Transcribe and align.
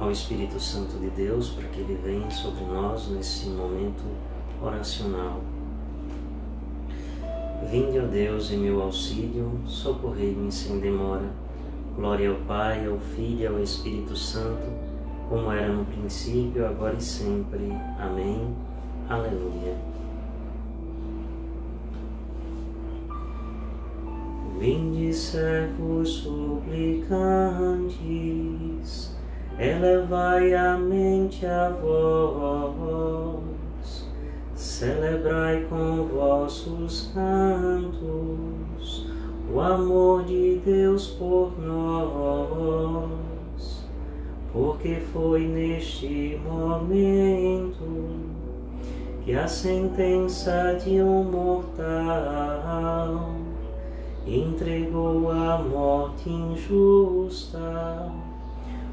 ao 0.00 0.10
Espírito 0.10 0.58
Santo 0.58 0.98
de 0.98 1.10
Deus 1.10 1.50
para 1.50 1.68
que 1.68 1.78
ele 1.80 2.00
venha 2.02 2.30
sobre 2.30 2.64
nós 2.64 3.10
nesse 3.10 3.50
momento 3.50 4.02
oracional. 4.62 5.42
Vinde, 7.70 7.98
ó 7.98 8.06
Deus, 8.06 8.50
em 8.50 8.56
meu 8.58 8.80
auxílio, 8.80 9.60
socorrei-me 9.66 10.50
sem 10.50 10.80
demora. 10.80 11.30
Glória 11.94 12.30
ao 12.30 12.36
Pai, 12.46 12.86
ao 12.86 12.98
Filho 12.98 13.40
e 13.40 13.46
ao 13.46 13.62
Espírito 13.62 14.16
Santo, 14.16 14.66
como 15.28 15.52
era 15.52 15.68
no 15.68 15.84
princípio, 15.84 16.66
agora 16.66 16.96
e 16.96 17.02
sempre. 17.02 17.70
Amém. 17.98 18.56
Aleluia. 19.08 19.76
Vinde, 24.58 25.12
servos 25.12 26.22
suplicantes, 26.22 29.19
elevai 29.60 30.54
a 30.54 30.78
mente 30.78 31.44
a 31.44 31.68
vós. 31.68 33.40
Celebrai 34.54 35.66
com 35.68 36.06
vossos 36.06 37.10
cantos 37.14 39.06
o 39.52 39.60
amor 39.60 40.24
de 40.24 40.60
Deus 40.64 41.08
por 41.08 41.52
nós, 41.60 42.70
porque 44.52 44.96
foi 45.12 45.40
neste 45.40 46.40
momento 46.44 48.10
que 49.24 49.34
a 49.34 49.48
sentença 49.48 50.78
de 50.82 51.02
um 51.02 51.24
mortal 51.24 51.80
entregou 54.26 55.30
a 55.30 55.58
morte 55.58 56.30
injusta, 56.30 58.12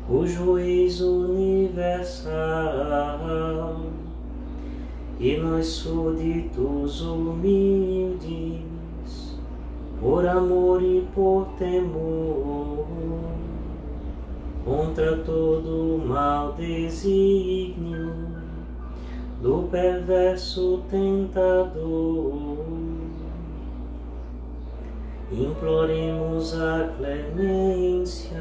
o 0.09 0.25
juiz 0.25 1.01
universal 1.01 2.37
e 5.19 5.35
nós 5.37 5.67
súditos 5.67 7.01
humildes, 7.01 8.61
por 9.99 10.25
amor 10.25 10.81
e 10.81 11.05
por 11.13 11.47
temor, 11.57 12.85
contra 14.63 15.17
todo 15.17 16.01
mal 16.05 16.53
desígnio 16.53 18.13
do 19.41 19.67
perverso 19.69 20.83
tentador. 20.89 22.47
Imploremos 25.29 26.57
a 26.57 26.93
clemência 26.97 28.37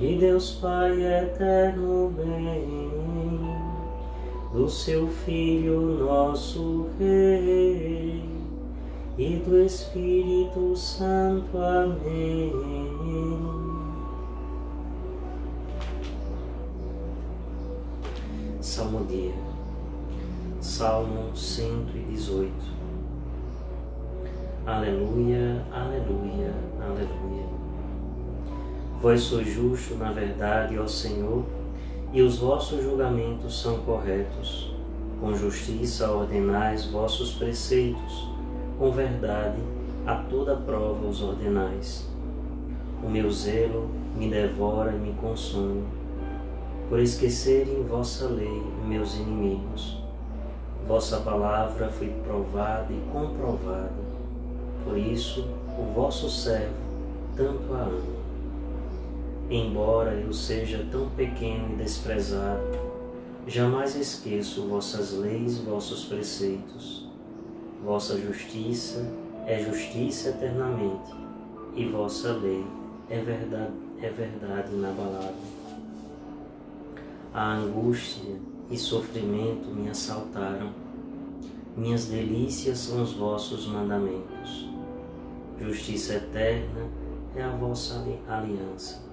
de 0.00 0.16
Deus 0.16 0.52
Pai 0.52 1.02
eterno 1.02 2.10
bem 2.16 2.90
do 4.50 4.66
seu 4.66 5.06
Filho 5.08 5.98
nosso 5.98 6.88
Rei 6.98 8.24
e 9.18 9.36
do 9.36 9.62
Espírito 9.62 10.74
Santo. 10.74 11.58
Amém. 11.58 12.50
Salmo 18.62 19.04
dia, 19.04 19.34
Salmo 20.62 21.36
118. 21.36 22.50
Aleluia, 24.64 25.62
aleluia, 25.70 26.54
aleluia. 26.80 27.59
Vós 29.00 29.22
sois 29.22 29.48
justo 29.48 29.94
na 29.94 30.12
verdade, 30.12 30.78
ó 30.78 30.86
Senhor 30.86 31.46
e 32.12 32.20
os 32.20 32.38
vossos 32.38 32.82
julgamentos 32.82 33.62
são 33.62 33.78
corretos. 33.78 34.74
Com 35.18 35.34
justiça 35.34 36.10
ordenais 36.10 36.84
vossos 36.84 37.32
preceitos, 37.32 38.28
com 38.78 38.90
verdade 38.90 39.58
a 40.06 40.16
toda 40.16 40.54
prova 40.54 41.06
os 41.06 41.22
ordenais. 41.22 42.06
O 43.02 43.08
meu 43.08 43.30
zelo 43.30 43.88
me 44.16 44.28
devora 44.28 44.92
e 44.92 44.98
me 44.98 45.14
consome, 45.14 45.84
por 46.90 46.98
esquecerem 46.98 47.82
vossa 47.84 48.26
lei 48.26 48.62
meus 48.86 49.16
inimigos. 49.16 50.02
Vossa 50.86 51.20
palavra 51.20 51.88
foi 51.88 52.08
provada 52.22 52.92
e 52.92 53.00
comprovada, 53.12 53.92
por 54.84 54.98
isso 54.98 55.48
o 55.78 55.92
vosso 55.94 56.28
servo 56.28 56.74
tanto 57.36 57.72
a 57.72 57.82
ama 57.82 58.19
embora 59.50 60.12
eu 60.12 60.32
seja 60.32 60.86
tão 60.92 61.10
pequeno 61.10 61.72
e 61.72 61.76
desprezado, 61.76 62.78
jamais 63.48 63.96
esqueço 63.96 64.68
vossas 64.68 65.12
leis, 65.12 65.58
vossos 65.58 66.04
preceitos. 66.04 67.08
Vossa 67.84 68.16
justiça 68.16 69.04
é 69.46 69.58
justiça 69.58 70.28
eternamente, 70.28 71.12
e 71.74 71.86
vossa 71.86 72.32
lei 72.34 72.64
é 73.08 73.20
verdade, 73.20 73.72
é 74.00 74.08
verdade 74.10 74.72
inabalável. 74.72 75.34
A 77.34 77.54
angústia 77.54 78.36
e 78.70 78.78
sofrimento 78.78 79.68
me 79.68 79.88
assaltaram. 79.88 80.70
Minhas 81.76 82.06
delícias 82.06 82.78
são 82.78 83.02
os 83.02 83.12
vossos 83.14 83.66
mandamentos. 83.66 84.68
Justiça 85.58 86.14
eterna 86.14 86.86
é 87.34 87.42
a 87.42 87.50
vossa 87.50 88.04
aliança 88.28 89.09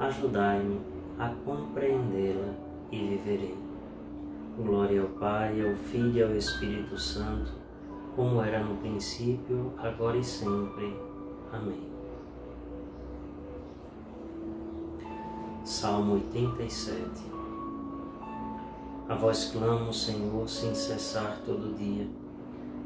ajudai-me 0.00 0.80
a 1.18 1.28
compreendê-la 1.44 2.54
e 2.90 2.98
viverei. 2.98 3.58
Glória 4.56 5.02
ao 5.02 5.08
Pai, 5.08 5.60
ao 5.60 5.76
Filho 5.76 6.16
e 6.18 6.22
ao 6.22 6.34
Espírito 6.34 6.98
Santo, 6.98 7.52
como 8.16 8.42
era 8.42 8.60
no 8.60 8.76
princípio, 8.78 9.72
agora 9.78 10.16
e 10.16 10.24
sempre. 10.24 10.96
Amém. 11.52 11.90
Salmo 15.64 16.14
87 16.14 17.04
A 19.08 19.14
vós 19.14 19.50
clamo, 19.52 19.92
Senhor, 19.92 20.48
sem 20.48 20.74
cessar 20.74 21.38
todo 21.44 21.76
dia, 21.76 22.08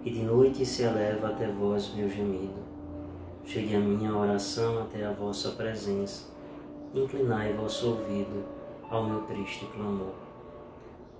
e 0.04 0.10
de 0.10 0.22
noite 0.22 0.66
se 0.66 0.82
eleva 0.82 1.28
até 1.28 1.46
vós 1.46 1.94
meu 1.94 2.08
gemido. 2.10 2.64
Chegue 3.44 3.76
a 3.76 3.81
minha 3.81 4.14
oração 4.14 4.81
até 4.81 5.06
a 5.06 5.12
vossa 5.12 5.50
presença 5.50 6.34
inclinai 6.94 7.53
vosso 7.55 7.88
ouvido 7.88 8.44
ao 8.88 9.05
meu 9.05 9.22
triste 9.22 9.66
clamor. 9.66 10.15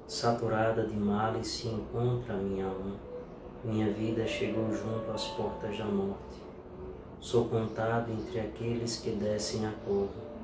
Saturada 0.07 0.87
de 0.87 0.97
males 0.97 1.49
se 1.49 1.67
encontra 1.67 2.35
a 2.35 2.37
minha 2.37 2.67
alma, 2.67 2.95
minha 3.65 3.91
vida 3.91 4.25
chegou 4.25 4.73
junto 4.73 5.11
às 5.13 5.27
portas 5.29 5.77
da 5.77 5.85
morte. 5.85 6.45
Sou 7.21 7.47
contado 7.47 8.13
entre 8.13 8.39
aqueles 8.39 8.99
que 8.99 9.11
descem 9.11 9.67
a 9.67 9.73
cova. 9.85 10.35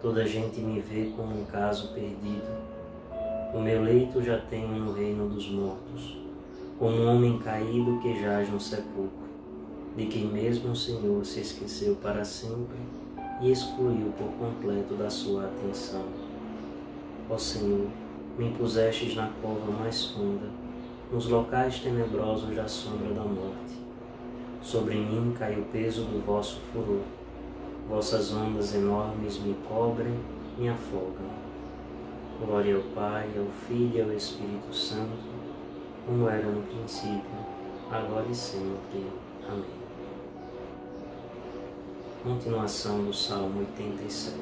Toda 0.00 0.24
gente 0.24 0.60
me 0.60 0.80
vê 0.80 1.12
como 1.16 1.40
um 1.40 1.44
caso 1.46 1.92
perdido. 1.92 2.56
O 3.52 3.60
meu 3.60 3.82
leito 3.82 4.22
já 4.22 4.38
tenho 4.38 4.68
no 4.68 4.92
reino 4.92 5.28
dos 5.28 5.50
mortos, 5.50 6.16
como 6.78 6.96
um 6.96 7.08
homem 7.08 7.38
caído 7.40 7.98
que 8.00 8.20
jaz 8.20 8.48
no 8.48 8.60
sepulcro, 8.60 9.28
de 9.96 10.06
quem 10.06 10.26
mesmo 10.26 10.70
o 10.70 10.76
Senhor 10.76 11.24
se 11.26 11.40
esqueceu 11.40 11.96
para 11.96 12.24
sempre 12.24 12.99
e 13.40 13.50
excluiu 13.50 14.12
por 14.18 14.28
completo 14.38 14.94
da 14.94 15.08
sua 15.08 15.44
atenção. 15.44 16.04
Ó 17.28 17.38
Senhor, 17.38 17.88
me 18.38 18.50
pusestes 18.50 19.14
na 19.14 19.30
cova 19.42 19.70
mais 19.72 20.06
funda, 20.06 20.48
nos 21.12 21.28
locais 21.28 21.78
tenebrosos 21.80 22.54
da 22.54 22.68
sombra 22.68 23.12
da 23.14 23.22
morte. 23.22 23.80
Sobre 24.62 24.94
mim 24.94 25.34
cai 25.38 25.58
o 25.58 25.64
peso 25.64 26.02
do 26.02 26.24
vosso 26.24 26.60
furor. 26.72 27.02
Vossas 27.88 28.32
ondas 28.32 28.74
enormes 28.74 29.38
me 29.38 29.54
cobrem, 29.68 30.14
me 30.56 30.68
afogam. 30.68 31.30
Glória 32.44 32.76
ao 32.76 32.82
Pai, 32.94 33.28
ao 33.36 33.46
Filho 33.66 33.98
e 33.98 34.00
ao 34.02 34.12
Espírito 34.12 34.72
Santo, 34.72 35.18
como 36.06 36.28
era 36.28 36.46
no 36.46 36.62
princípio, 36.62 37.20
agora 37.90 38.26
e 38.30 38.34
sempre. 38.34 39.06
Amém. 39.48 39.79
Continuação 42.22 43.02
do 43.02 43.14
Salmo 43.14 43.60
87. 43.60 44.36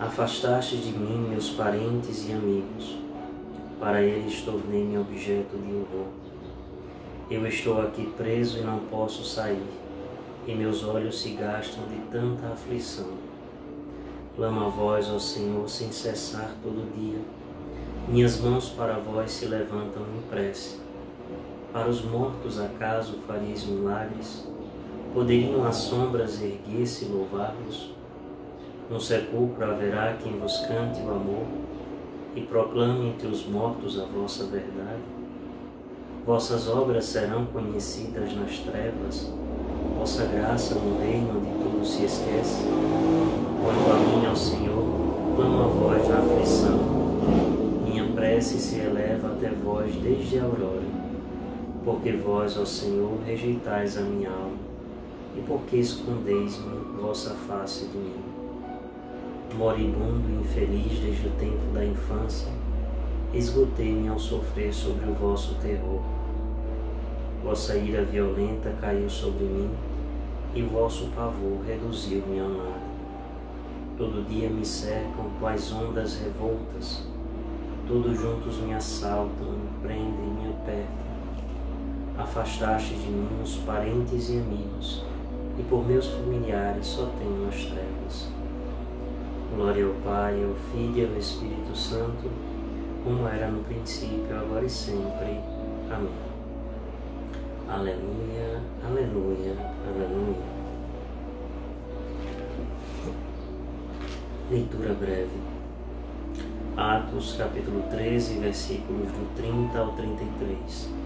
Afastaste 0.00 0.78
de 0.78 0.92
mim 0.92 1.28
meus 1.28 1.50
parentes 1.50 2.26
e 2.26 2.32
amigos, 2.32 2.96
para 3.78 4.00
eles 4.00 4.40
tornei-me 4.40 4.96
objeto 4.96 5.58
de 5.58 5.74
horror. 5.74 6.06
Eu 7.30 7.46
estou 7.46 7.82
aqui 7.82 8.06
preso 8.16 8.60
e 8.60 8.62
não 8.62 8.78
posso 8.78 9.26
sair, 9.26 9.68
e 10.46 10.54
meus 10.54 10.82
olhos 10.82 11.20
se 11.20 11.32
gastam 11.32 11.84
de 11.86 11.98
tanta 12.10 12.46
aflição. 12.46 13.10
Clama 14.36 14.68
a 14.68 14.70
vós, 14.70 15.10
ó 15.10 15.18
Senhor, 15.18 15.68
sem 15.68 15.92
cessar 15.92 16.50
todo 16.62 16.90
dia. 16.96 17.20
Minhas 18.08 18.40
mãos 18.40 18.70
para 18.70 18.94
vós 18.94 19.30
se 19.30 19.44
levantam 19.44 20.02
em 20.16 20.30
prece. 20.30 20.78
Para 21.74 21.90
os 21.90 22.02
mortos, 22.02 22.58
acaso 22.58 23.18
fareis 23.26 23.66
milagres? 23.66 24.53
Poderiam 25.14 25.64
as 25.64 25.76
sombras 25.76 26.42
erguer-se 26.42 27.04
e 27.04 27.08
louvar-vos? 27.08 27.94
No 28.90 29.00
sepulcro 29.00 29.64
haverá 29.64 30.16
quem 30.20 30.40
vos 30.40 30.58
cante 30.66 31.00
o 31.02 31.08
amor 31.08 31.46
e 32.34 32.40
proclame 32.40 33.10
entre 33.10 33.28
os 33.28 33.46
mortos 33.46 34.00
a 34.00 34.06
vossa 34.06 34.44
verdade. 34.46 35.04
Vossas 36.26 36.68
obras 36.68 37.04
serão 37.04 37.46
conhecidas 37.46 38.34
nas 38.34 38.58
trevas, 38.58 39.32
vossa 39.96 40.24
graça 40.24 40.74
no 40.74 40.98
reino 40.98 41.40
de 41.40 41.62
tudo 41.62 41.86
se 41.86 42.04
esquece. 42.04 42.64
Quando 43.62 43.92
a 43.92 44.18
mim 44.18 44.26
ao 44.26 44.34
Senhor, 44.34 44.84
clamo 45.36 45.62
a 45.62 45.66
voz 45.68 46.08
na 46.08 46.18
aflição, 46.18 46.78
minha 47.84 48.08
prece 48.08 48.58
se 48.58 48.80
eleva 48.80 49.28
até 49.28 49.50
vós 49.50 49.94
desde 49.94 50.40
a 50.40 50.42
aurora, 50.42 50.82
porque 51.84 52.10
vós, 52.12 52.58
ó 52.58 52.64
Senhor, 52.64 53.12
rejeitais 53.24 53.96
a 53.96 54.00
minha 54.00 54.30
alma, 54.30 54.63
e 55.36 55.42
porque 55.42 55.76
escondeis-me 55.76 57.00
vossa 57.00 57.34
face 57.34 57.86
de 57.86 57.98
mim 57.98 58.34
moribundo 59.54 60.28
e 60.30 60.40
infeliz 60.40 60.98
desde 60.98 61.28
o 61.28 61.30
tempo 61.32 61.72
da 61.72 61.84
infância, 61.84 62.48
esgotei-me 63.32 64.08
ao 64.08 64.18
sofrer 64.18 64.72
sobre 64.72 65.08
o 65.08 65.14
vosso 65.14 65.54
terror. 65.56 66.02
Vossa 67.42 67.76
ira 67.76 68.02
violenta 68.04 68.74
caiu 68.80 69.08
sobre 69.08 69.44
mim, 69.44 69.70
e 70.54 70.62
vosso 70.62 71.08
pavor 71.16 71.60
reduziu-me 71.66 72.40
ao 72.40 72.48
nada. 72.48 72.94
Todo 73.96 74.26
dia 74.28 74.48
me 74.48 74.64
cercam 74.64 75.30
quais 75.38 75.72
ondas 75.72 76.16
revoltas, 76.16 77.02
todos 77.86 78.18
juntos 78.18 78.56
me 78.58 78.74
assaltam, 78.74 79.52
me 79.52 79.68
prendem, 79.82 80.30
me 80.42 80.50
apertam. 80.50 81.04
Afastaste 82.16 82.94
de 82.94 83.08
mim 83.08 83.42
os 83.42 83.56
parentes 83.58 84.30
e 84.30 84.38
amigos, 84.38 85.04
e 85.58 85.62
por 85.62 85.86
meus 85.86 86.06
familiares 86.08 86.86
só 86.86 87.06
tenho 87.18 87.48
as 87.48 87.64
trevas. 87.64 88.28
Glória 89.54 89.86
ao 89.86 89.94
Pai, 90.04 90.42
ao 90.42 90.54
Filho 90.72 90.98
e 90.98 91.06
ao 91.06 91.18
Espírito 91.18 91.76
Santo, 91.76 92.28
como 93.04 93.28
era 93.28 93.48
no 93.48 93.62
princípio, 93.64 94.36
agora 94.36 94.64
e 94.64 94.70
sempre. 94.70 95.38
Amém. 95.90 96.10
Aleluia, 97.68 98.60
aleluia, 98.84 99.56
aleluia. 99.86 100.54
Leitura 104.50 104.94
breve. 104.94 105.54
Atos 106.76 107.36
capítulo 107.38 107.82
13, 107.90 108.40
versículos 108.40 109.10
do 109.12 109.34
30 109.36 109.78
ao 109.78 109.92
33. 109.92 111.03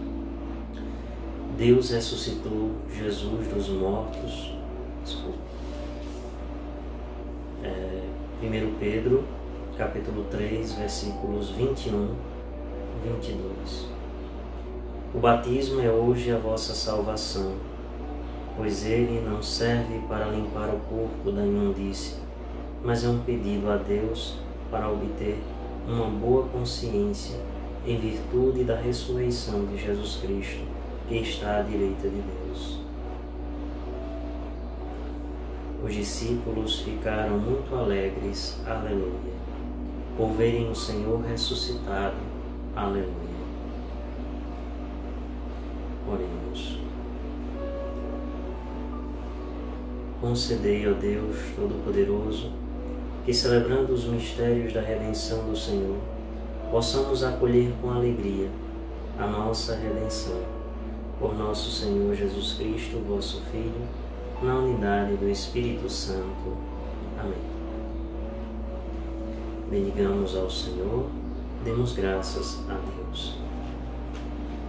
Deus 1.59 1.91
ressuscitou 1.91 2.71
Jesus 2.89 3.49
dos 3.49 3.69
mortos. 3.69 4.53
Desculpa. 5.05 5.39
É, 7.65 8.05
1 8.41 8.79
Pedro, 8.79 9.25
capítulo 9.77 10.25
3, 10.31 10.75
versículos 10.75 11.51
21 11.51 12.15
e 13.05 13.09
22. 13.09 13.89
O 15.13 15.19
batismo 15.19 15.81
é 15.81 15.91
hoje 15.91 16.31
a 16.31 16.39
vossa 16.39 16.73
salvação, 16.75 17.55
pois 18.57 18.87
ele 18.87 19.21
não 19.29 19.43
serve 19.43 19.99
para 20.07 20.27
limpar 20.27 20.69
o 20.69 20.79
corpo 20.89 21.33
da 21.33 21.45
imundícia, 21.45 22.19
mas 22.85 23.03
é 23.03 23.09
um 23.09 23.19
pedido 23.19 23.69
a 23.69 23.77
Deus 23.77 24.37
para 24.71 24.89
obter 24.89 25.37
uma 25.89 26.07
boa 26.07 26.47
consciência 26.47 27.37
em 27.85 27.99
virtude 27.99 28.63
da 28.63 28.77
ressurreição 28.77 29.67
de 29.67 29.77
Jesus 29.77 30.21
Cristo, 30.23 30.78
que 31.09 31.17
está 31.17 31.61
à 31.61 31.63
direita 31.63 32.07
de 32.07 32.21
Deus. 32.21 32.79
Os 35.83 35.95
discípulos 35.95 36.81
ficaram 36.81 37.39
muito 37.39 37.75
alegres, 37.75 38.61
aleluia, 38.67 39.33
por 40.19 40.33
verem 40.33 40.71
o 40.71 40.75
Senhor 40.75 41.23
ressuscitado, 41.23 42.17
aleluia. 42.77 43.09
Oremos. 46.07 46.79
Concedei, 50.21 50.87
ó 50.91 50.95
Deus 50.95 51.37
Todo-Poderoso, 51.57 52.53
que 53.25 53.33
celebrando 53.33 53.95
os 53.95 54.05
mistérios 54.05 54.75
da 54.75 54.83
redenção 54.83 55.49
do 55.49 55.57
Senhor, 55.57 55.97
possamos 56.71 57.25
acolher 57.25 57.73
com 57.81 57.91
alegria 57.91 58.51
a 59.19 59.27
nossa 59.27 59.75
redenção. 59.77 60.58
Por 61.19 61.37
nosso 61.37 61.71
Senhor 61.71 62.15
Jesus 62.15 62.53
Cristo, 62.53 63.03
vosso 63.09 63.43
Filho, 63.51 63.89
na 64.41 64.55
unidade 64.55 65.17
do 65.17 65.29
Espírito 65.29 65.91
Santo. 65.91 66.57
Amém. 67.19 67.35
Bendigamos 69.69 70.37
ao 70.37 70.49
Senhor, 70.49 71.11
demos 71.65 71.93
graças 71.93 72.61
a 72.71 72.75
Deus. 72.75 73.37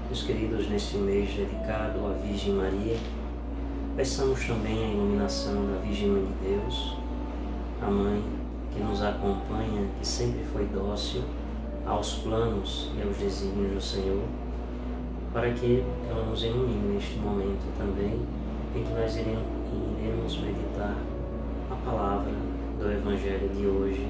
Meus 0.07 0.23
queridos, 0.23 0.67
neste 0.67 0.97
mês 0.97 1.29
dedicado 1.35 1.99
à 2.07 2.13
Virgem 2.13 2.53
Maria, 2.55 2.97
peçamos 3.95 4.43
também 4.47 4.83
a 4.83 4.91
iluminação 4.91 5.67
da 5.67 5.79
Virgem 5.83 6.09
Mãe 6.09 6.25
de 6.25 6.49
Deus, 6.49 6.97
a 7.79 7.91
Mãe 7.91 8.23
que 8.73 8.79
nos 8.79 9.03
acompanha, 9.03 9.87
que 9.99 10.07
sempre 10.07 10.43
foi 10.51 10.65
dócil 10.65 11.21
aos 11.85 12.15
planos 12.15 12.89
e 12.97 13.07
aos 13.07 13.17
desígnios 13.17 13.73
do 13.75 13.81
Senhor, 13.81 14.23
para 15.33 15.51
que 15.51 15.83
ela 16.09 16.23
nos 16.25 16.43
ilumine 16.43 16.93
neste 16.93 17.17
momento 17.17 17.65
também, 17.77 18.19
em 18.75 18.83
que 18.83 18.93
nós 18.93 19.15
iremos 19.15 20.39
meditar 20.39 20.95
a 21.69 21.75
palavra 21.75 22.31
do 22.79 22.91
Evangelho 22.91 23.49
de 23.49 23.67
hoje, 23.67 24.07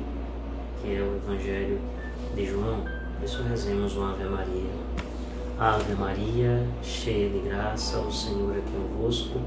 que 0.81 0.95
é 0.95 1.01
o 1.01 1.17
Evangelho 1.17 1.79
de 2.35 2.45
João. 2.45 2.83
Por 3.17 3.25
isso 3.25 3.43
rezemos 3.43 3.97
uma 3.97 4.11
Ave 4.11 4.25
Maria. 4.25 4.71
Ave 5.59 5.93
Maria, 5.95 6.65
cheia 6.81 7.29
de 7.29 7.39
graça, 7.39 7.99
o 7.99 8.11
Senhor 8.11 8.55
é 8.55 8.61
convosco. 8.71 9.39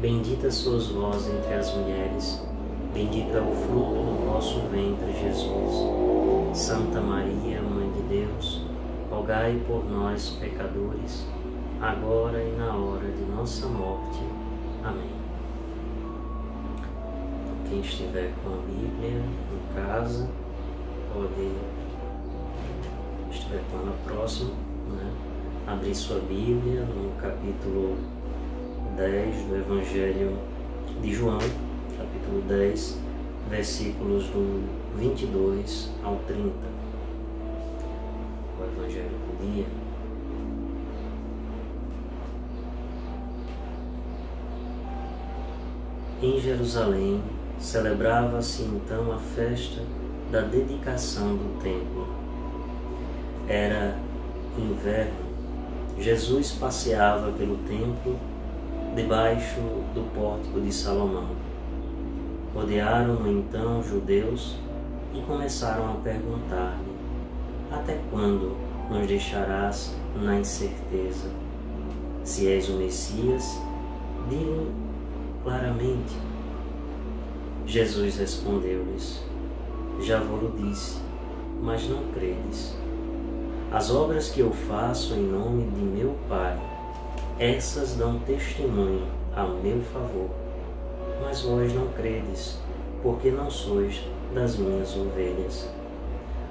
Bendita 0.00 0.50
sois 0.52 0.86
vós 0.86 1.28
entre 1.28 1.54
as 1.54 1.74
mulheres, 1.74 2.40
bendito 2.94 3.36
é 3.36 3.40
o 3.40 3.52
fruto 3.66 3.94
do 3.94 4.30
vosso 4.30 4.60
ventre, 4.70 5.12
Jesus. 5.20 6.56
Santa 6.56 7.00
Maria, 7.00 7.60
rogai 9.28 9.60
por 9.66 9.84
nós, 9.84 10.38
pecadores, 10.40 11.26
agora 11.82 12.42
e 12.42 12.50
na 12.56 12.74
hora 12.74 13.06
de 13.06 13.30
nossa 13.30 13.66
morte. 13.66 14.20
Amém. 14.82 15.10
Quem 17.68 17.80
estiver 17.80 18.32
com 18.42 18.54
a 18.54 18.56
Bíblia 18.62 19.20
em 19.20 19.74
casa, 19.74 20.26
pode, 21.12 21.52
estiver 23.30 23.60
com 23.70 23.80
ela 23.80 23.94
próximo, 24.06 24.52
né, 24.96 25.12
abrir 25.66 25.94
sua 25.94 26.20
Bíblia 26.20 26.80
no 26.86 27.10
capítulo 27.20 27.98
10 28.96 29.44
do 29.44 29.56
Evangelho 29.56 30.38
de 31.02 31.12
João, 31.12 31.38
capítulo 31.98 32.40
10, 32.48 32.98
versículos 33.50 34.24
do 34.28 34.66
22 34.96 35.90
ao 36.02 36.16
30. 36.26 36.87
O 38.58 38.64
Evangelho 38.64 39.08
do 39.08 39.52
dia. 39.52 39.66
Em 46.20 46.40
Jerusalém, 46.40 47.22
celebrava-se 47.58 48.62
então 48.62 49.12
a 49.12 49.18
festa 49.18 49.82
da 50.32 50.40
dedicação 50.40 51.36
do 51.36 51.62
templo. 51.62 52.08
Era 53.46 53.96
inverno. 54.58 55.28
Jesus 55.98 56.52
passeava 56.52 57.30
pelo 57.32 57.56
templo 57.58 58.16
debaixo 58.94 59.60
do 59.94 60.12
pórtico 60.12 60.60
de 60.60 60.72
Salomão. 60.72 61.28
Rodearam-no 62.54 63.30
então 63.30 63.82
judeus 63.82 64.56
e 65.14 65.20
começaram 65.22 65.92
a 65.92 65.94
perguntar-lhe: 65.94 66.92
Até 67.70 67.98
quando 68.10 68.56
nos 68.90 69.06
deixarás 69.06 69.94
na 70.16 70.38
incerteza? 70.38 71.28
Se 72.24 72.48
és 72.48 72.68
o 72.68 72.72
Messias, 72.72 73.60
diga 74.28 74.66
claramente 75.44 76.28
Jesus 77.68 78.16
respondeu-lhes: 78.16 79.22
Já 80.00 80.20
vos 80.20 80.50
disse, 80.58 80.98
mas 81.60 81.86
não 81.86 82.02
credes. 82.14 82.74
As 83.70 83.90
obras 83.90 84.30
que 84.30 84.40
eu 84.40 84.50
faço 84.50 85.12
em 85.12 85.24
nome 85.24 85.64
de 85.72 85.82
meu 85.82 86.16
Pai, 86.30 86.58
essas 87.38 87.94
dão 87.94 88.20
testemunho 88.20 89.06
a 89.36 89.44
meu 89.44 89.82
favor. 89.82 90.30
Mas 91.22 91.42
vós 91.42 91.70
não 91.74 91.88
credes, 91.88 92.58
porque 93.02 93.30
não 93.30 93.50
sois 93.50 94.02
das 94.34 94.56
minhas 94.56 94.96
ovelhas. 94.96 95.68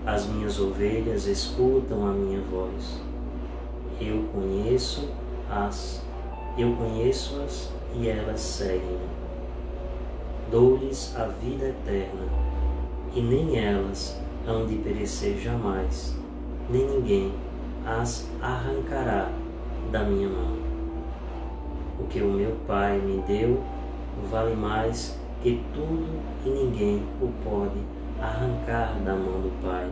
As 0.07 0.25
minhas 0.25 0.59
ovelhas 0.59 1.27
escutam 1.27 2.07
a 2.07 2.11
minha 2.11 2.41
voz. 2.41 2.99
Eu 4.01 4.23
conheço-as, 4.33 6.01
eu 6.57 6.75
conheço-as 6.75 7.69
e 7.93 8.07
elas 8.07 8.39
seguem-me 8.39 9.17
dou-lhes 10.49 11.13
a 11.17 11.25
vida 11.25 11.67
eterna, 11.67 12.25
e 13.13 13.21
nem 13.21 13.59
elas 13.59 14.19
hão 14.47 14.65
de 14.65 14.75
perecer 14.75 15.37
jamais, 15.37 16.15
nem 16.69 16.85
ninguém 16.85 17.33
as 17.85 18.29
arrancará 18.41 19.29
da 19.91 20.03
minha 20.03 20.29
mão. 20.29 20.57
O 21.99 22.05
que 22.07 22.21
o 22.21 22.31
meu 22.31 22.55
Pai 22.65 22.97
me 22.99 23.21
deu 23.27 23.61
vale 24.31 24.55
mais 24.55 25.17
que 25.41 25.61
tudo 25.73 26.07
e 26.45 26.49
ninguém 26.49 27.03
o 27.21 27.29
pode 27.43 27.79
arrancar 28.21 28.95
da 29.03 29.13
mão 29.13 29.41
do 29.41 29.51
Pai. 29.61 29.89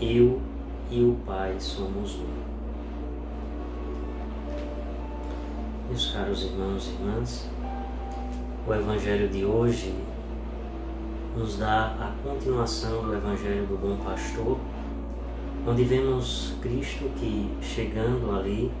Eu 0.00 0.40
e 0.90 1.02
o 1.02 1.16
Pai 1.26 1.56
somos 1.58 2.16
um. 2.16 2.46
Meus 5.88 6.12
caros 6.12 6.44
irmãos 6.44 6.88
e 6.88 6.90
irmãs, 6.90 7.50
o 8.66 8.74
Evangelho 8.74 9.28
de 9.28 9.44
hoje 9.44 9.94
nos 11.36 11.58
dá 11.58 11.94
a 12.00 12.12
continuação 12.22 13.02
do 13.02 13.14
Evangelho 13.14 13.66
do 13.66 13.78
Bom 13.78 13.96
Pastor, 14.04 14.58
onde 15.66 15.84
vemos 15.84 16.54
Cristo 16.60 17.10
que 17.18 17.50
chegando 17.62 18.34
ali 18.36 18.72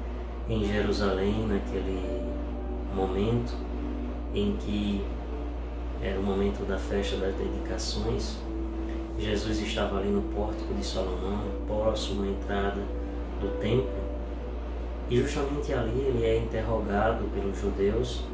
em 0.48 0.64
Jerusalém, 0.64 1.46
naquele 1.46 2.22
momento 2.94 3.54
em 4.34 4.56
que 4.56 5.04
era 6.02 6.18
o 6.18 6.22
momento 6.22 6.66
da 6.66 6.78
festa 6.78 7.16
das 7.16 7.34
dedicações, 7.34 8.36
Jesus 9.18 9.60
estava 9.60 9.98
ali 9.98 10.10
no 10.10 10.22
pórtico 10.34 10.74
de 10.74 10.84
Salomão, 10.84 11.42
próximo 11.66 12.22
à 12.24 12.26
entrada 12.28 12.82
do 13.40 13.58
templo, 13.60 13.88
e 15.08 15.16
justamente 15.16 15.72
ali 15.72 16.00
ele 16.00 16.24
é 16.24 16.38
interrogado 16.38 17.24
pelos 17.32 17.58
judeus 17.58 18.24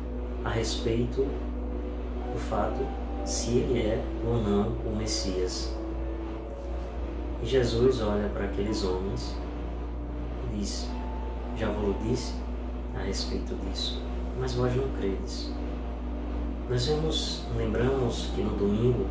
a 0.44 0.48
respeito 0.48 1.22
do 1.22 2.38
fato 2.38 2.84
se 3.24 3.58
ele 3.58 3.80
é 3.80 4.02
ou 4.26 4.38
não 4.38 4.72
o 4.84 4.96
Messias. 4.96 5.72
E 7.42 7.46
Jesus 7.46 8.00
olha 8.00 8.28
para 8.30 8.46
aqueles 8.46 8.84
homens 8.84 9.36
e 10.44 10.56
diz: 10.56 10.88
Já 11.56 11.68
vos 11.70 11.94
disse 12.02 12.34
a 12.96 13.02
respeito 13.02 13.54
disso, 13.66 14.02
mas 14.40 14.54
vós 14.54 14.74
não 14.74 14.88
credes. 14.98 15.52
Nós 16.72 16.86
vemos, 16.86 17.42
lembramos 17.54 18.30
que 18.34 18.40
no 18.40 18.56
domingo 18.56 19.04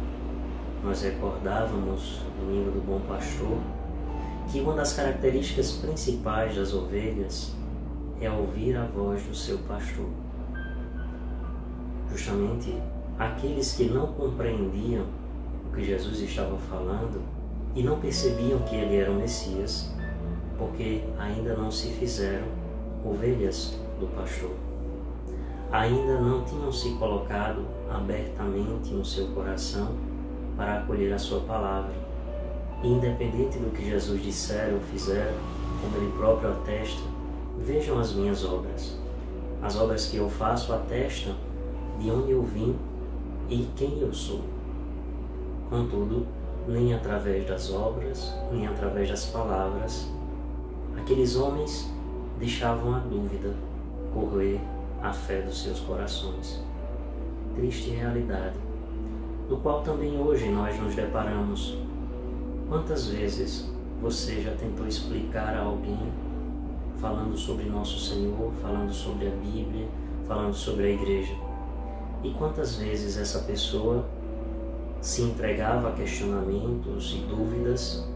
nós 0.84 1.03
recordávamos, 1.03 2.20
domingo 2.39 2.72
do 2.72 2.82
Bom 2.84 3.00
Pastor, 3.01 3.56
que 4.51 4.60
uma 4.60 4.74
das 4.74 4.94
características 4.94 5.74
principais 5.74 6.56
das 6.56 6.74
ovelhas 6.74 7.53
é 8.20 8.32
ouvir 8.32 8.75
a 8.75 8.86
voz 8.86 9.22
do 9.22 9.36
seu 9.36 9.60
pastor. 9.60 10.10
Justamente 12.10 12.75
aqueles 13.20 13.74
que 13.74 13.84
não 13.84 14.08
compreendiam 14.13 15.06
o 15.70 15.75
que 15.75 15.84
Jesus 15.84 16.20
estava 16.20 16.58
falando 16.58 17.22
e 17.75 17.84
não 17.84 18.00
percebiam 18.00 18.58
que 18.63 18.75
ele 18.75 18.96
era 18.96 19.12
o 19.12 19.13
Messias, 19.13 19.94
porque 20.58 21.03
ainda 21.20 21.53
não 21.53 21.70
se 21.70 21.89
fizeram 21.89 22.48
ovelhas 23.06 23.80
do 24.00 24.08
pastor. 24.15 24.71
Ainda 25.72 26.20
não 26.20 26.44
tinham 26.44 26.70
se 26.70 26.92
colocado 26.96 27.66
abertamente 27.90 28.94
no 28.94 29.06
seu 29.06 29.28
coração 29.28 29.96
para 30.58 30.80
acolher 30.80 31.13
a 31.13 31.20
sua 31.20 31.40
palavra. 31.42 31.94
independente 32.84 33.60
do 33.60 33.72
que 33.72 33.90
Jesus 33.90 34.24
disser 34.24 34.74
ou 34.74 34.80
fizer, 34.80 35.32
como 35.80 35.96
ele 35.98 36.12
próprio 36.18 36.50
atesta, 36.50 37.04
vejam 37.60 38.00
as 38.00 38.12
minhas 38.12 38.44
obras. 38.44 38.98
As 39.62 39.78
obras 39.78 40.08
que 40.08 40.18
eu 40.18 40.28
faço 40.28 40.74
atestam 40.74 41.36
de 42.00 42.10
onde 42.10 42.32
eu 42.32 42.42
vim 42.42 42.75
e 43.48 43.70
quem 43.75 44.00
eu 44.00 44.12
sou. 44.12 44.42
Contudo, 45.70 46.25
nem 46.68 46.94
através 46.94 47.48
das 47.48 47.72
obras, 47.72 48.34
nem 48.51 48.66
através 48.68 49.10
das 49.10 49.25
palavras, 49.28 50.08
aqueles 50.98 51.36
homens 51.36 51.90
deixavam 52.40 52.96
a 52.96 53.00
dúvida 53.00 53.54
correr 54.12 54.60
a 55.01 55.12
fé 55.12 55.41
dos 55.41 55.63
seus 55.63 55.79
corações. 55.79 56.62
Triste 57.55 57.89
realidade, 57.89 58.58
no 59.50 59.58
qual 59.58 59.81
também 59.81 60.20
hoje 60.20 60.50
nós 60.50 60.79
nos 60.79 60.96
deparamos. 60.96 61.77
Quantas 62.70 63.08
vezes 63.08 63.70
você 64.01 64.41
já 64.41 64.51
tentou 64.51 64.88
explicar 64.88 65.55
a 65.55 65.63
alguém 65.63 66.00
falando 66.98 67.36
sobre 67.36 67.65
nosso 67.65 68.00
Senhor, 68.00 68.51
falando 68.62 68.93
sobre 68.93 69.27
a 69.27 69.31
Bíblia, 69.31 69.88
falando 70.27 70.53
sobre 70.53 70.88
a 70.88 70.89
igreja? 70.91 71.34
E 72.24 72.31
quantas 72.31 72.75
vezes 72.75 73.17
essa 73.17 73.39
pessoa 73.39 74.05
se 75.01 75.24
entregava 75.24 75.89
a 75.89 75.91
questionamentos 75.93 77.15
e 77.17 77.25
dúvidas 77.27 78.08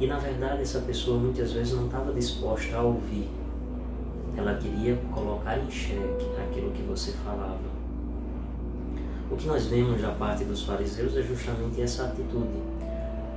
e 0.00 0.06
na 0.06 0.18
verdade 0.18 0.62
essa 0.62 0.80
pessoa 0.80 1.18
muitas 1.18 1.52
vezes 1.52 1.74
não 1.74 1.84
estava 1.84 2.10
disposta 2.12 2.74
a 2.74 2.82
ouvir. 2.82 3.28
Ela 4.40 4.54
queria 4.54 4.96
colocar 5.12 5.58
em 5.58 5.70
xeque 5.70 6.26
aquilo 6.38 6.70
que 6.70 6.80
você 6.80 7.12
falava. 7.12 7.58
O 9.30 9.36
que 9.36 9.46
nós 9.46 9.66
vemos 9.66 10.00
da 10.00 10.12
parte 10.12 10.44
dos 10.44 10.62
fariseus 10.62 11.14
é 11.14 11.22
justamente 11.22 11.82
essa 11.82 12.04
atitude. 12.06 12.62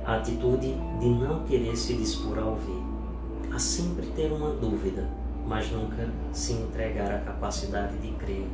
A 0.06 0.16
atitude 0.16 0.74
de 1.00 1.08
não 1.10 1.44
querer 1.44 1.76
se 1.76 1.92
dispor 1.92 2.38
a 2.38 2.46
ouvir. 2.46 2.82
A 3.52 3.58
sempre 3.58 4.06
ter 4.16 4.32
uma 4.32 4.48
dúvida, 4.52 5.06
mas 5.46 5.70
nunca 5.70 6.08
se 6.32 6.54
entregar 6.54 7.12
à 7.12 7.18
capacidade 7.18 7.98
de 7.98 8.10
crer 8.12 8.46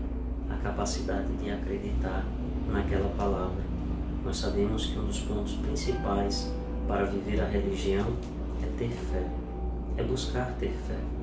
a 0.51 0.57
capacidade 0.57 1.33
de 1.35 1.53
acreditar 1.53 2.25
naquela 2.69 3.11
palavra. 3.11 3.63
Nós 4.25 4.39
sabemos 4.39 4.87
que 4.87 4.99
um 4.99 5.05
dos 5.05 5.21
pontos 5.21 5.55
principais 5.55 6.53
para 6.89 7.05
viver 7.05 7.41
a 7.41 7.47
religião 7.47 8.09
é 8.61 8.67
ter 8.77 8.91
fé, 8.91 9.25
é 9.97 10.03
buscar 10.03 10.53
ter 10.59 10.73
fé. 10.89 11.20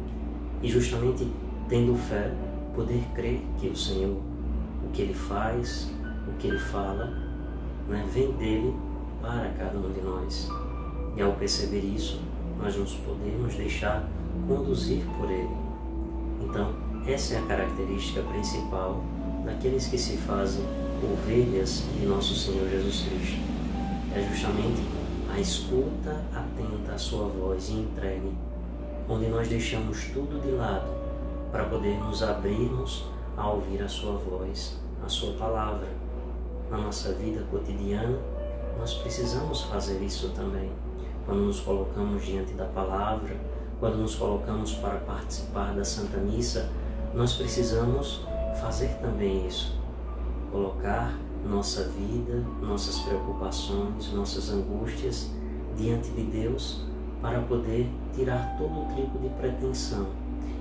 E 0.62 0.68
justamente 0.68 1.28
tendo 1.70 1.96
fé, 1.96 2.34
poder 2.76 3.04
crer 3.14 3.42
que 3.60 3.68
o 3.68 3.76
Senhor, 3.76 4.18
o 4.86 4.90
que 4.94 5.02
Ele 5.02 5.14
faz, 5.14 5.92
o 6.28 6.38
que 6.38 6.48
Ele 6.48 6.60
fala, 6.60 7.06
né, 7.88 8.06
vem 8.14 8.32
dele 8.34 8.74
para 9.22 9.50
cada 9.58 9.78
um 9.78 9.92
de 9.92 10.02
nós. 10.02 10.50
E 11.16 11.22
ao 11.22 11.34
perceber 11.34 11.82
isso, 11.82 12.22
nós 12.62 12.76
nos 12.76 12.94
podemos 12.96 13.56
deixar 13.56 14.08
conduzir 14.48 15.04
por 15.18 15.30
Ele. 15.30 15.50
Então, 16.42 16.74
essa 17.06 17.36
é 17.36 17.38
a 17.40 17.42
característica 17.44 18.22
principal 18.24 19.04
daqueles 19.46 19.88
que 19.88 19.98
se 19.98 20.18
fazem 20.18 20.64
ovelhas 21.04 21.84
de 22.00 22.06
nosso 22.06 22.36
Senhor 22.36 22.68
Jesus 22.70 23.06
Cristo. 23.08 23.40
É 24.16 24.28
justamente 24.30 24.82
a 25.34 25.40
escuta 25.40 26.22
atenta 26.34 26.94
à 26.94 26.98
sua 26.98 27.28
voz 27.28 27.70
e 27.70 27.74
entregue, 27.74 28.32
onde 29.10 29.28
nós 29.28 29.48
deixamos 29.48 30.06
tudo 30.14 30.42
de 30.42 30.52
lado 30.52 30.88
para 31.52 31.64
poder 31.66 31.98
nos 32.00 32.22
abrirmos 32.22 33.06
a 33.38 33.50
ouvir 33.50 33.82
a 33.82 33.88
sua 33.88 34.18
voz, 34.18 34.78
a 35.06 35.08
sua 35.08 35.34
palavra. 35.34 35.88
Na 36.70 36.78
nossa 36.78 37.14
vida 37.14 37.46
cotidiana, 37.50 38.18
nós 38.78 38.96
precisamos 38.96 39.62
fazer 39.64 40.02
isso 40.02 40.30
também. 40.30 40.72
Quando 41.26 41.42
nos 41.42 41.62
colocamos 41.62 42.26
diante 42.26 42.54
da 42.54 42.66
palavra, 42.66 43.36
quando 43.80 43.98
nos 43.98 44.16
colocamos 44.16 44.74
para 44.74 44.98
participar 45.00 45.74
da 45.74 45.86
Santa 45.86 46.18
Missa, 46.18 46.70
nós 47.14 47.34
precisamos 47.34 48.26
fazer 48.60 48.90
também 49.00 49.48
isso. 49.48 49.78
Colocar 50.52 51.18
nossa 51.46 51.84
vida, 51.84 52.44
nossas 52.62 53.00
preocupações, 53.00 54.12
nossas 54.12 54.50
angústias 54.50 55.30
diante 55.78 56.10
de 56.10 56.24
Deus 56.24 56.82
para 57.22 57.40
poder 57.42 57.90
tirar 58.14 58.56
todo 58.58 58.82
o 58.82 58.96
tipo 58.96 59.18
de 59.20 59.30
pretensão 59.30 60.08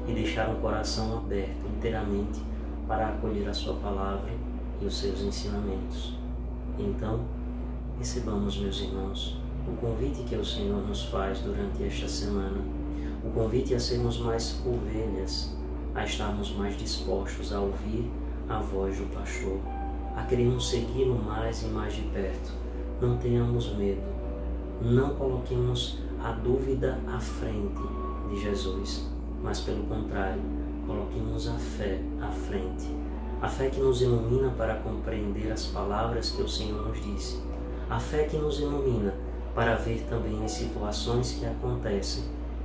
e 0.08 0.12
deixar 0.12 0.48
um 0.48 0.60
coração 0.60 1.18
aberto 1.18 1.66
inteiramente 1.76 2.40
para 2.86 3.08
acolher 3.08 3.48
a 3.48 3.54
Sua 3.54 3.74
palavra 3.74 4.30
e 4.80 4.84
os 4.84 4.96
seus 4.96 5.20
ensinamentos. 5.20 6.16
Então, 6.78 7.20
recebamos, 7.98 8.58
meus 8.58 8.80
irmãos, 8.80 9.40
o 9.66 9.76
convite 9.76 10.22
que 10.22 10.36
o 10.36 10.44
Senhor 10.44 10.86
nos 10.86 11.04
faz 11.04 11.40
durante 11.40 11.82
esta 11.82 12.08
semana, 12.08 12.60
o 13.24 13.30
convite 13.30 13.74
a 13.74 13.80
sermos 13.80 14.18
mais 14.18 14.62
ovelhas 14.64 15.56
a 15.96 16.04
estarmos 16.04 16.54
mais 16.54 16.76
dispostos 16.76 17.52
a 17.52 17.60
ouvir 17.60 18.10
a 18.48 18.58
voz 18.60 18.98
do 18.98 19.12
pastor, 19.14 19.58
a 20.14 20.22
querermos 20.24 20.68
segui-lo 20.68 21.18
mais 21.24 21.62
e 21.62 21.66
mais 21.66 21.94
de 21.94 22.02
perto. 22.02 22.52
Não 23.00 23.16
tenhamos 23.16 23.74
medo, 23.74 24.02
não 24.82 25.14
coloquemos 25.14 25.98
a 26.22 26.32
dúvida 26.32 26.98
à 27.06 27.18
frente 27.18 27.82
de 28.28 28.40
Jesus, 28.40 29.08
mas 29.42 29.60
pelo 29.60 29.84
contrário, 29.84 30.40
coloquemos 30.86 31.48
a 31.48 31.54
fé 31.54 32.00
à 32.20 32.28
frente. 32.28 32.86
A 33.40 33.48
fé 33.48 33.68
que 33.68 33.80
nos 33.80 34.00
ilumina 34.00 34.50
para 34.56 34.76
compreender 34.76 35.52
as 35.52 35.66
palavras 35.66 36.30
que 36.30 36.42
o 36.42 36.48
Senhor 36.48 36.88
nos 36.88 37.02
disse. 37.02 37.42
A 37.90 38.00
fé 38.00 38.24
que 38.24 38.36
nos 38.36 38.58
ilumina 38.58 39.14
para 39.54 39.74
ver 39.74 40.06
também 40.08 40.44
as 40.44 40.52
situações 40.52 41.32
que 41.32 41.46
acontecem 41.46 42.24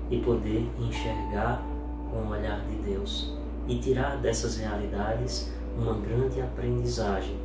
e 0.10 0.20
poder 0.20 0.70
enxergar 0.80 1.62
com 2.10 2.18
o 2.18 2.30
olhar 2.30 2.62
de 2.68 2.76
Deus 2.78 3.34
e 3.68 3.78
tirar 3.80 4.18
dessas 4.18 4.58
realidades 4.58 5.52
uma 5.78 5.94
grande 5.94 6.42
aprendizagem 6.42 7.38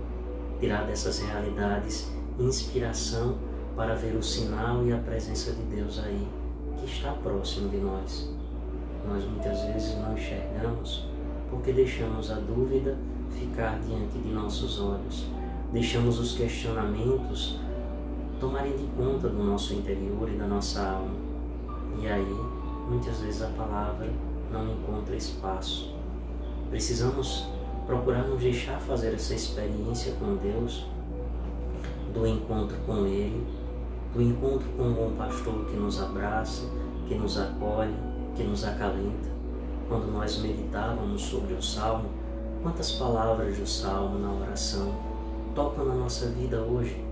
tirar 0.61 0.87
dessas 0.87 1.21
realidades 1.21 2.11
inspiração 2.39 3.37
para 3.77 3.95
ver 3.95 4.17
o 4.17 4.23
sinal 4.23 4.83
e 4.87 4.93
a 4.93 4.97
presença 4.97 5.53
de 5.53 5.63
Deus 5.65 5.99
aí, 5.99 6.27
que 6.79 6.87
está 6.87 7.13
próximo 7.13 7.69
de 7.69 7.77
nós. 7.77 8.31
Nós 9.07 9.23
muitas 9.25 9.61
vezes 9.67 9.95
não 9.99 10.15
enxergamos 10.15 11.07
porque 11.51 11.73
deixamos 11.73 12.31
a 12.31 12.37
dúvida 12.37 12.97
ficar 13.31 13.79
diante 13.81 14.19
de 14.19 14.31
nossos 14.31 14.81
olhos, 14.81 15.27
deixamos 15.73 16.19
os 16.19 16.33
questionamentos 16.35 17.61
tomarem 18.41 18.77
de 18.77 18.87
conta 18.97 19.29
do 19.29 19.45
nosso 19.45 19.75
interior 19.75 20.29
e 20.29 20.37
da 20.37 20.47
nossa 20.47 20.83
alma. 20.83 21.15
E 22.01 22.07
aí, 22.07 22.37
muitas 22.89 23.21
vezes 23.21 23.43
a 23.43 23.49
palavra 23.49 24.09
não 24.51 24.73
encontra 24.73 25.15
espaço. 25.15 25.95
Precisamos 26.71 27.47
procurar 27.87 28.25
nos 28.25 28.41
deixar 28.41 28.81
fazer 28.81 29.15
essa 29.15 29.35
experiência 29.35 30.13
com 30.19 30.37
Deus, 30.37 30.87
do 32.13 32.27
encontro 32.27 32.77
com 32.87 33.07
Ele, 33.07 33.47
do 34.17 34.23
encontro 34.23 34.67
com 34.71 34.85
um 34.85 34.95
bom 34.95 35.11
pastor 35.15 35.67
que 35.67 35.77
nos 35.77 36.03
abraça, 36.03 36.65
que 37.07 37.15
nos 37.15 37.39
acolhe, 37.39 37.95
que 38.35 38.43
nos 38.43 38.65
acalenta. 38.65 39.29
Quando 39.89 40.11
nós 40.11 40.39
meditávamos 40.39 41.21
sobre 41.21 41.53
o 41.53 41.63
Salmo, 41.63 42.09
quantas 42.63 42.93
palavras 42.93 43.59
do 43.59 43.67
Salmo 43.67 44.19
na 44.19 44.33
oração 44.33 44.95
tocam 45.55 45.85
na 45.85 45.95
nossa 45.95 46.29
vida 46.31 46.63
hoje? 46.63 47.05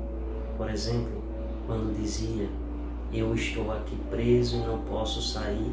Por 0.57 0.71
exemplo, 0.71 1.23
quando 1.67 1.95
dizia: 1.95 2.49
Eu 3.13 3.35
estou 3.35 3.71
aqui 3.71 3.97
preso 4.11 4.57
e 4.57 4.61
não 4.61 4.79
posso 4.81 5.21
sair, 5.21 5.73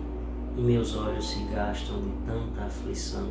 e 0.57 0.61
meus 0.61 0.97
olhos 0.97 1.29
se 1.29 1.43
gastam 1.45 2.01
de 2.01 2.11
tanta 2.25 2.65
aflição. 2.65 3.29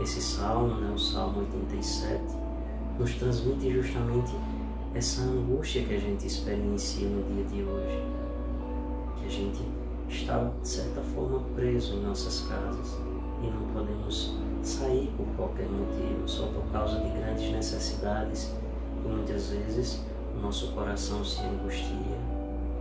Esse 0.00 0.20
salmo, 0.20 0.74
né, 0.74 0.92
o 0.92 0.98
Salmo 0.98 1.40
87, 1.40 2.22
nos 2.98 3.14
transmite 3.14 3.72
justamente 3.72 4.34
essa 4.98 5.22
angústia 5.22 5.84
que 5.84 5.94
a 5.94 6.00
gente 6.00 6.26
experiencia 6.26 7.06
no 7.08 7.22
dia 7.32 7.44
de 7.44 7.62
hoje. 7.62 8.02
Que 9.16 9.26
a 9.26 9.28
gente 9.28 9.60
está, 10.08 10.50
de 10.60 10.68
certa 10.68 11.00
forma, 11.14 11.40
preso 11.54 11.94
em 11.94 12.02
nossas 12.02 12.40
casas 12.48 12.98
e 13.40 13.46
não 13.46 13.72
podemos 13.72 14.34
sair 14.64 15.08
por 15.16 15.24
qualquer 15.36 15.68
motivo, 15.68 16.26
só 16.26 16.46
por 16.46 16.64
causa 16.72 16.98
de 16.98 17.10
grandes 17.10 17.48
necessidades. 17.52 18.52
E 19.04 19.08
muitas 19.08 19.50
vezes 19.50 20.02
o 20.36 20.40
nosso 20.40 20.72
coração 20.72 21.24
se 21.24 21.42
angustia, 21.42 22.18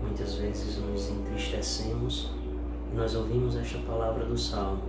muitas 0.02 0.34
vezes 0.36 0.76
nos 0.80 1.12
entristecemos. 1.12 2.32
E 2.92 2.96
nós 2.98 3.14
ouvimos 3.14 3.56
esta 3.56 3.78
palavra 3.80 4.26
do 4.26 4.38
Salmo 4.38 4.82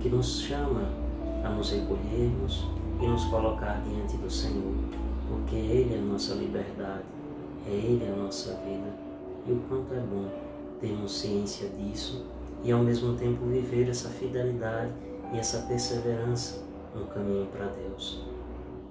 que 0.00 0.08
nos 0.08 0.40
chama 0.40 0.82
a 1.44 1.48
nos 1.48 1.70
recolhermos 1.70 2.66
e 3.00 3.06
nos 3.06 3.24
colocar 3.26 3.80
diante 3.84 4.16
do 4.16 4.28
Senhor, 4.28 4.74
porque 5.28 5.56
Ele 5.56 5.94
é 5.94 5.98
a 5.98 6.02
nossa 6.02 6.34
liberdade, 6.34 7.04
é 7.66 7.70
Ele 7.70 8.06
a 8.06 8.16
nossa 8.16 8.54
vida 8.54 8.94
e 9.46 9.52
o 9.52 9.56
quanto 9.68 9.94
é 9.94 10.00
bom 10.00 10.28
termos 10.80 11.18
ciência 11.18 11.68
disso 11.70 12.24
e 12.62 12.72
ao 12.72 12.82
mesmo 12.82 13.14
tempo 13.16 13.44
viver 13.46 13.88
essa 13.88 14.08
fidelidade 14.08 14.92
e 15.32 15.38
essa 15.38 15.62
perseverança 15.62 16.62
no 16.94 17.06
caminho 17.06 17.46
para 17.46 17.66
Deus. 17.66 18.22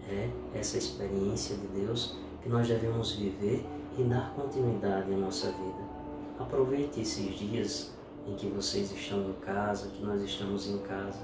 É 0.09 0.29
essa 0.53 0.77
experiência 0.77 1.55
de 1.55 1.67
Deus 1.67 2.15
que 2.41 2.49
nós 2.49 2.67
devemos 2.67 3.13
viver 3.13 3.65
e 3.97 4.03
dar 4.03 4.33
continuidade 4.35 5.13
à 5.13 5.17
nossa 5.17 5.47
vida. 5.47 5.83
Aproveite 6.39 7.01
esses 7.01 7.37
dias 7.37 7.91
em 8.27 8.35
que 8.35 8.47
vocês 8.47 8.91
estão 8.91 9.29
em 9.29 9.33
casa, 9.45 9.89
que 9.89 10.03
nós 10.03 10.21
estamos 10.21 10.69
em 10.69 10.77
casa, 10.79 11.19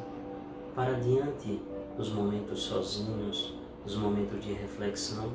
para 0.73 0.93
diante 0.93 1.61
dos 1.97 2.11
momentos 2.11 2.61
sozinhos, 2.63 3.53
dos 3.83 3.95
momentos 3.95 4.43
de 4.43 4.53
reflexão, 4.53 5.31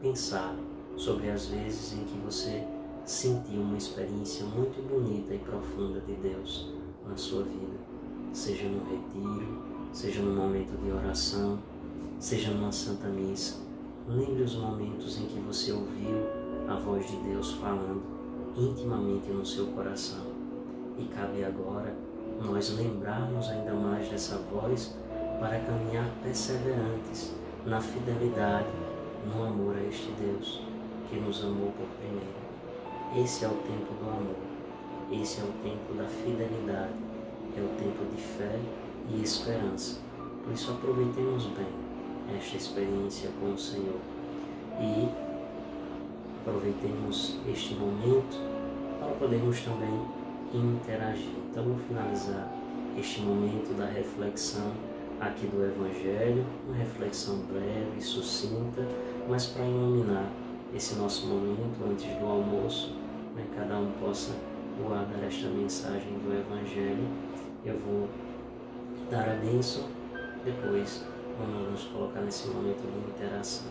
pensar 0.00 0.56
sobre 0.96 1.30
as 1.30 1.46
vezes 1.46 1.92
em 1.92 2.04
que 2.04 2.18
você 2.18 2.64
sentiu 3.04 3.60
uma 3.60 3.76
experiência 3.76 4.44
muito 4.46 4.80
bonita 4.88 5.34
e 5.34 5.38
profunda 5.38 6.00
de 6.00 6.14
Deus 6.14 6.72
na 7.08 7.16
sua 7.16 7.42
vida, 7.42 7.78
seja 8.32 8.68
no 8.68 8.84
retiro, 8.84 9.62
seja 9.92 10.22
no 10.22 10.34
momento 10.34 10.76
de 10.82 10.90
oração, 10.92 11.58
seja 12.18 12.50
numa 12.52 12.72
santa 12.72 13.08
missa 13.08 13.62
Lembre 14.08 14.42
os 14.42 14.56
momentos 14.56 15.16
em 15.16 15.26
que 15.26 15.38
você 15.38 15.70
ouviu 15.70 16.26
a 16.68 16.74
voz 16.74 17.08
de 17.08 17.16
Deus 17.18 17.52
falando 17.52 18.02
intimamente 18.56 19.30
no 19.30 19.46
seu 19.46 19.66
coração. 19.68 20.26
E 20.98 21.04
cabe 21.04 21.44
agora 21.44 21.94
nós 22.40 22.76
lembrarmos 22.76 23.48
ainda 23.48 23.72
mais 23.72 24.08
dessa 24.08 24.38
voz 24.52 24.96
para 25.38 25.60
caminhar 25.60 26.10
perseverantes 26.20 27.32
na 27.66 27.80
fidelidade, 27.80 28.66
no 29.26 29.44
amor 29.44 29.76
a 29.76 29.82
este 29.88 30.10
Deus 30.20 30.60
que 31.08 31.16
nos 31.16 31.44
amou 31.44 31.72
por 31.72 31.86
primeiro. 32.00 32.42
Esse 33.16 33.44
é 33.44 33.48
o 33.48 33.50
tempo 33.50 33.92
do 34.00 34.10
amor, 34.10 34.36
esse 35.12 35.40
é 35.40 35.44
o 35.44 35.52
tempo 35.62 35.94
da 35.94 36.04
fidelidade, 36.04 36.94
é 37.56 37.60
o 37.60 37.68
tempo 37.78 38.04
de 38.14 38.20
fé 38.20 38.58
e 39.10 39.22
esperança. 39.22 40.00
Por 40.42 40.52
isso 40.52 40.72
aproveitemos 40.72 41.46
bem 41.46 41.68
esta 42.36 42.56
experiência 42.56 43.30
com 43.40 43.52
o 43.52 43.58
Senhor. 43.58 44.00
E 44.80 45.08
aproveitemos 46.40 47.38
este 47.46 47.74
momento 47.74 48.40
para 48.98 49.12
podermos 49.12 49.60
também 49.60 50.00
interagir. 50.52 51.30
Então, 51.50 51.64
vou 51.64 51.76
finalizar 51.86 52.50
este 52.98 53.20
momento 53.20 53.76
da 53.76 53.86
reflexão 53.86 54.72
aqui 55.22 55.46
do 55.46 55.64
Evangelho, 55.64 56.44
uma 56.66 56.76
reflexão 56.76 57.38
breve 57.50 57.98
e 57.98 58.02
sucinta, 58.02 58.86
mas 59.28 59.46
para 59.46 59.64
iluminar 59.64 60.30
esse 60.74 60.94
nosso 60.96 61.26
momento 61.26 61.84
antes 61.88 62.06
do 62.18 62.26
almoço, 62.26 62.96
né, 63.34 63.44
cada 63.56 63.78
um 63.78 63.90
possa 64.00 64.32
guardar 64.82 65.22
esta 65.24 65.48
mensagem 65.48 66.12
do 66.18 66.32
Evangelho. 66.32 67.06
Eu 67.64 67.78
vou 67.78 68.08
dar 69.10 69.28
a 69.28 69.34
bênção, 69.34 69.84
depois 70.44 71.04
Vamos 71.38 71.70
nos 71.70 71.84
colocar 71.84 72.20
nesse 72.20 72.48
momento 72.48 72.82
de 72.82 73.10
interação. 73.10 73.66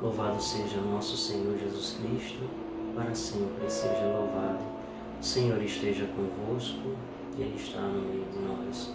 Louvado 0.00 0.42
seja 0.42 0.80
nosso 0.80 1.16
Senhor 1.16 1.58
Jesus 1.58 1.98
Cristo, 2.00 2.48
para 2.94 3.14
sempre 3.14 3.68
seja 3.70 4.06
louvado. 4.06 4.64
O 5.20 5.22
Senhor 5.22 5.62
esteja 5.62 6.08
convosco, 6.16 6.96
Ele 7.38 7.54
está 7.54 7.80
no 7.80 8.00
meio 8.00 8.24
de 8.32 8.38
nós. 8.38 8.94